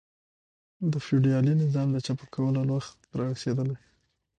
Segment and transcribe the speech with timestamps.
[0.91, 3.75] د فیوډالي نظام د چپه کولو وخت را رسېدلی.